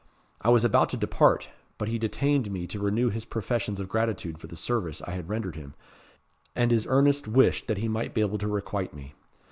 I 0.41 0.49
was 0.49 0.63
about 0.65 0.89
to 0.89 0.97
depart, 0.97 1.49
but 1.77 1.87
he 1.87 1.99
detained 1.99 2.49
me 2.49 2.65
to 2.65 2.79
renew 2.79 3.11
his 3.11 3.23
professions 3.23 3.79
of 3.79 3.87
gratitude 3.87 4.39
for 4.39 4.47
the 4.47 4.55
service 4.55 4.99
I 5.03 5.11
had 5.11 5.29
rendered 5.29 5.55
him, 5.55 5.75
and 6.55 6.71
his 6.71 6.87
earnest 6.89 7.27
wish 7.27 7.61
that 7.67 7.77
he 7.77 7.87
might 7.87 8.15
be 8.15 8.21
able 8.21 8.39
to 8.39 8.47
requite 8.47 8.95
me. 8.95 9.13